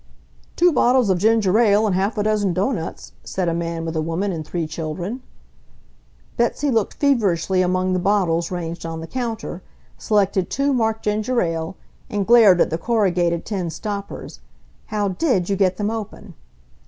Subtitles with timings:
[0.55, 4.01] "Two bottles of ginger ale and half a dozen doughnuts," said a man with a
[4.01, 5.21] woman and three children.
[6.37, 9.61] Betsy looked feverishly among the bottles ranged on the counter,
[9.99, 11.75] selected two marked ginger ale,
[12.09, 14.39] and glared at their corrugated tin stoppers.
[14.87, 16.33] How DID you get them open?